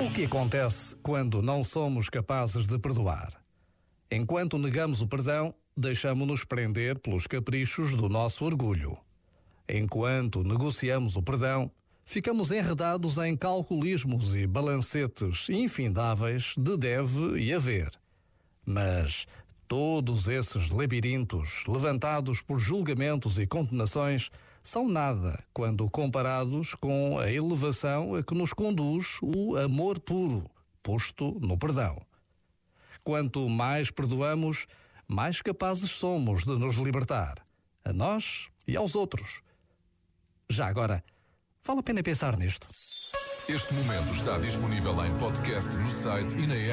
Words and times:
O 0.00 0.10
que 0.10 0.24
acontece 0.24 0.96
quando 1.02 1.42
não 1.42 1.62
somos 1.62 2.08
capazes 2.08 2.66
de 2.66 2.78
perdoar? 2.78 3.34
Enquanto 4.10 4.56
negamos 4.56 5.02
o 5.02 5.06
perdão, 5.06 5.54
deixamos-nos 5.76 6.42
prender 6.42 6.98
pelos 6.98 7.26
caprichos 7.26 7.94
do 7.94 8.08
nosso 8.08 8.46
orgulho. 8.46 8.96
Enquanto 9.68 10.42
negociamos 10.42 11.16
o 11.16 11.22
perdão, 11.22 11.70
ficamos 12.06 12.50
enredados 12.50 13.18
em 13.18 13.36
calculismos 13.36 14.34
e 14.34 14.46
balancetes 14.46 15.50
infindáveis 15.50 16.54
de 16.56 16.78
deve 16.78 17.38
e 17.38 17.52
haver. 17.52 17.90
Mas 18.64 19.26
todos 19.70 20.26
esses 20.26 20.70
labirintos, 20.70 21.62
levantados 21.68 22.42
por 22.42 22.58
julgamentos 22.58 23.38
e 23.38 23.46
condenações, 23.46 24.28
são 24.64 24.88
nada 24.88 25.44
quando 25.54 25.88
comparados 25.88 26.74
com 26.74 27.20
a 27.20 27.30
elevação 27.30 28.16
a 28.16 28.22
que 28.24 28.34
nos 28.34 28.52
conduz 28.52 29.20
o 29.22 29.56
amor 29.56 30.00
puro, 30.00 30.50
posto 30.82 31.38
no 31.40 31.56
perdão. 31.56 32.04
Quanto 33.04 33.48
mais 33.48 33.92
perdoamos, 33.92 34.66
mais 35.06 35.40
capazes 35.40 35.92
somos 35.92 36.44
de 36.44 36.58
nos 36.58 36.74
libertar, 36.74 37.36
a 37.84 37.92
nós 37.92 38.48
e 38.66 38.76
aos 38.76 38.96
outros. 38.96 39.40
Já 40.48 40.66
agora, 40.66 41.00
vale 41.62 41.78
a 41.78 41.84
pena 41.84 42.02
pensar 42.02 42.36
nisto. 42.36 42.66
Este 43.48 43.72
momento 43.74 44.12
está 44.14 44.36
disponível 44.38 45.06
em 45.06 45.16
podcast 45.18 45.76
no 45.76 45.90
site 45.90 46.36
e 46.38 46.46
na 46.48 46.56
app. 46.56 46.68